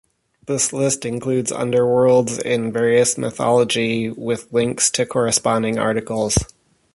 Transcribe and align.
This 0.47 0.73
list 0.73 1.05
includes 1.05 1.51
underworlds 1.51 2.41
in 2.41 2.71
various 2.71 3.19
mythology, 3.19 4.09
with 4.09 4.51
links 4.51 4.89
to 4.89 5.05
corresponding 5.05 5.77
articles. 5.77 6.39